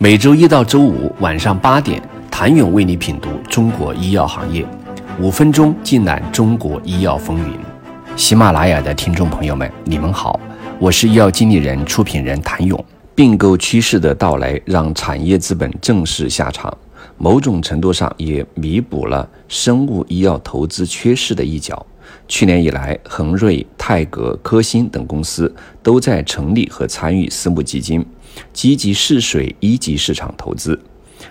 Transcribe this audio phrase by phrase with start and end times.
[0.00, 2.00] 每周一到周五晚上八点，
[2.30, 4.64] 谭勇为你品读中国医药行业，
[5.20, 7.58] 五分钟尽览中国医药风云。
[8.14, 10.38] 喜马拉雅的听众朋友们，你们好，
[10.78, 12.82] 我是医药经理人、出品人谭勇。
[13.12, 16.72] 并购趋势的到来，让产业资本正式下场，
[17.16, 21.84] 某种程度上也弥补了生物医药投资缺失的一角。
[22.26, 28.04] 去年以来，恒瑞、泰格、科兴等公司都在成立和参与私募基金。
[28.52, 30.78] 积极试水一级市场投资。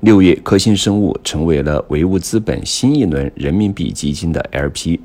[0.00, 4.98] 六月，科兴生物成为了唯物资本新一轮人民币基金的 LP。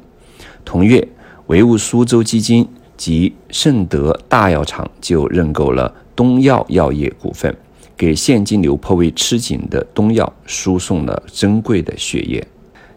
[0.66, 1.08] 同月，
[1.48, 7.56] 唯物苏州基金及盛德大药厂就认购了东药药业股份，
[7.96, 12.48] 给现金流颇为吃紧的东药输送了珍贵的血液。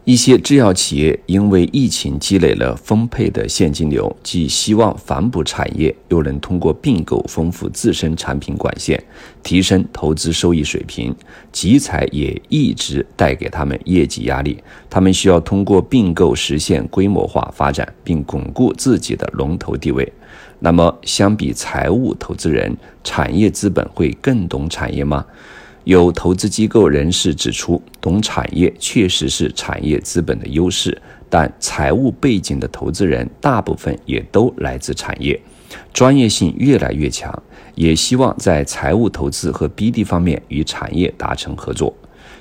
[0.07, 9.03] 一些制药企业因为疫情积累了丰沛的现金流，既希望反哺产业，又能通过并购丰富自身产品管线，
[9.43, 11.13] 提升投资收益水平。
[11.51, 14.57] 集采也一直带给他们业绩压力，
[14.89, 20.13] 他们需要通过并购实现规模化发展，并巩固自己的龙头地位。
[20.61, 25.27] 那么，相比财务投资人，产业资本会更懂产业吗？
[25.87, 35.41] 有投资机构人士指出，懂产业确实是产业资本的优势，但财务背景的投资人大部分也都来自产业，
[35.93, 37.33] 专业性越来越强，
[37.77, 41.95] 也希望在财务投资和 BD 方面与产业达成合作。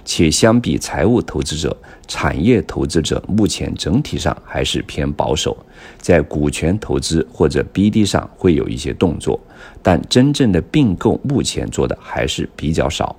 [0.03, 1.75] 且相比财务投资者，
[2.07, 5.55] 产业投资者目前整体上还是偏保守，
[5.99, 9.39] 在股权投资或者 BD 上会有一些动作，
[9.83, 13.15] 但真正的并购目前做的还是比较少。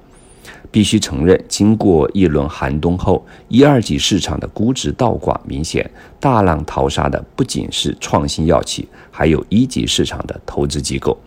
[0.71, 5.89] 必须承认，经过一轮寒冬后，一二级市场的估值倒挂明显，
[6.21, 11.19] 大浪淘沙的不仅是创新药企，还有一级市场的投资机构。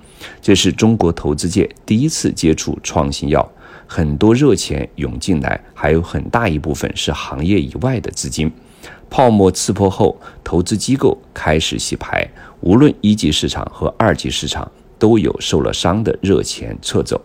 [0.41, 3.49] 这是中国投资界第一次接触创新药，
[3.87, 8.51] 很多热钱涌进来，还有很大一部分是行业以外的资金。
[9.09, 14.69] 泡沫刺破后，投资机构开始洗牌，无论一级市场和二级市场，
[14.99, 17.19] 都有受了伤的热钱撤走。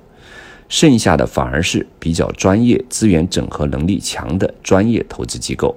[0.69, 5.75] 剩下的反而是比较专业、资源整合能力强的专业投资机构。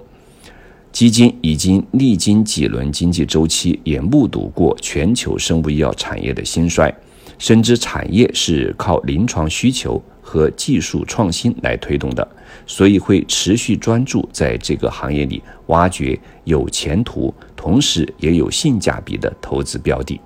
[0.91, 6.91] 基金已经历经几轮经济周期，也目睹过全球生物医药产业的兴衰，
[7.37, 12.27] 深知产业是靠临床需求和技术创新来推动的，
[12.65, 20.19] 所以会持续专注在这个行业里挖掘有前途，同时也有性价比的投资标的。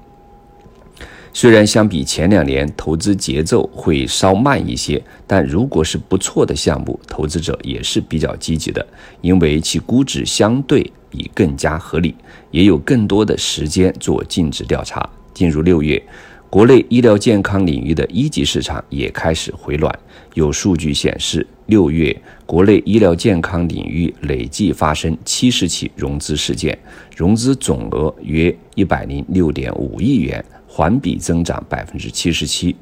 [1.34, 8.86] 虽然相比前两年投资节奏会稍慢一些，但如果是不错的项目，投资者也是比较积极的，
[9.22, 12.14] 因为其估值相对已更加合理，
[12.52, 15.10] 也有更多的时间做尽职调查。
[15.34, 16.02] 进入六月，
[16.52, 19.90] 国内医疗健康领域的一级市场也开始回暖。
[20.34, 22.14] 有数据显示，六月
[22.46, 26.78] 国内医疗健康领域累计发生七十起融资事件，
[27.16, 30.44] 融资总额约一百零六点五亿元。
[30.68, 32.76] 环比增长百分之七十七。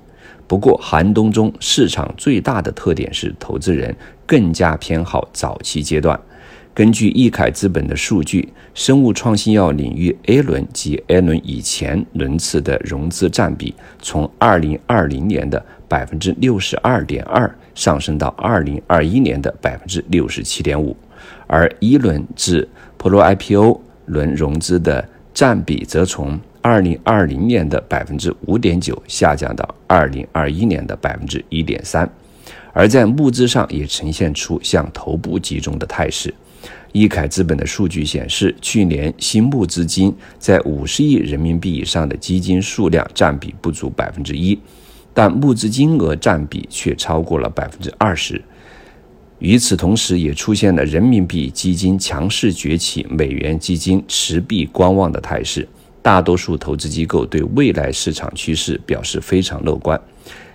[0.48, 6.20] 不过，寒冬中市场最大的特点是，投资人更加偏好早期阶段。
[6.74, 20.96] 根据易凯资本的数据，生物创新药领域 A 轮及 A 轮以前轮次的融资占比，从二零二零年的百分之六十二点二上升到二零二一年的百分之六十七点五，
[21.48, 22.66] 而一轮至
[22.98, 32.10] Pro IPO 轮融资的占比则从二零二零年的百分之五点九下降到二零二一年的百分之一点三，
[32.72, 36.34] 而在募资上也呈现出向头部集中的态势。
[36.92, 44.58] 易凯资本的数据显示，去年新募资金在五十亿人民币以上的基金数量占比不足百分之一，
[45.14, 48.42] 但募资金额占比却超过了百分之二十。
[49.38, 55.68] 与此同时，也出现了人民币基金强势崛起、美元基金持币观望的态势。
[56.02, 60.00] 大多数投资机构对未来市场趋势表示非常乐观。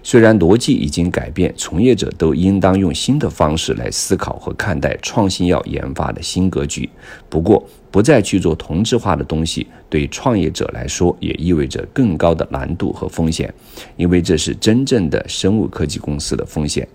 [0.06, 6.86] 虽然逻辑已经改变，从业者都应当用新的方式来思考和看待创新药研发的新格局。
[7.30, 13.53] 不过，不再去做同质化的东西，对创业者来说也意味着更高的难度和风险，
[13.97, 16.86] 因为这是真正的生物科技公司的风险。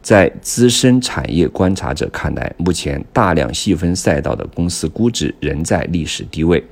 [0.00, 6.64] 在资深产业观察者看来，目前大量细分赛道的公司估值仍在历史低位。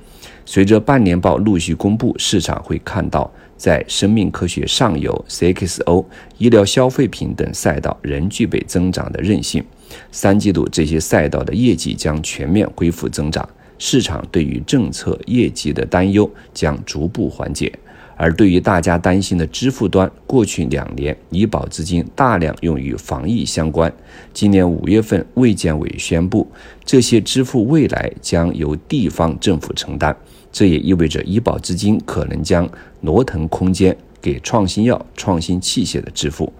[0.43, 6.05] 随着半年报陆续公布，市场会看到，在生命科学上游、CXO、
[6.37, 9.63] 医疗消费品等赛道仍具备增长的韧性。
[10.11, 13.47] 三季度这些赛道的业绩将全面恢复增长，
[13.79, 17.71] 市场对于政策业绩的担忧将逐步缓解。
[18.19, 23.93] 而对于大家担心的支付端，过去两年医保资金大量用于防疫相关，
[24.33, 26.49] 今年五月份卫健委宣布，
[26.83, 30.17] 这些支付未来将由地方政府承担，
[30.51, 32.67] 这也意味着医保资金可能将
[33.01, 36.51] 挪腾空间给创新药、创新器械的支付。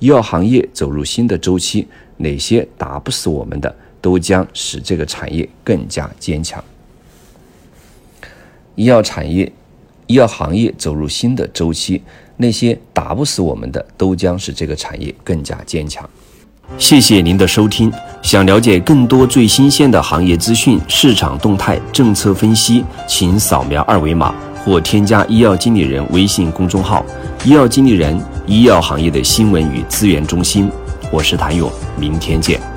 [0.00, 6.62] 医药行业走入新的周期，哪些打不死我们的，都将使这个产业更加坚强。
[8.74, 9.52] 医药产业。
[10.06, 12.02] 医药行业走入新的周期，
[12.36, 16.08] 那些打不死我们的，都将使这个产业更加坚强。
[16.78, 17.92] 谢谢您的收听。
[18.22, 24.34] 想了解更多最新鲜的行业资讯、市场动态、政策分析，请扫描二维码
[24.64, 27.04] 或添加医药经理人微信公众号
[27.44, 30.70] “医药经理人”——医药行业的新闻与资源中心。
[31.12, 32.73] 我是谭勇，明天见。